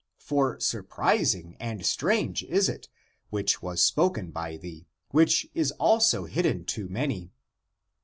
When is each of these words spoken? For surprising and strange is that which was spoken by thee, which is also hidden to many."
For 0.17 0.59
surprising 0.59 1.55
and 1.59 1.85
strange 1.85 2.41
is 2.45 2.65
that 2.65 2.87
which 3.29 3.61
was 3.61 3.85
spoken 3.85 4.31
by 4.31 4.57
thee, 4.57 4.87
which 5.11 5.47
is 5.53 5.71
also 5.73 6.25
hidden 6.25 6.65
to 6.73 6.89
many." 6.89 7.29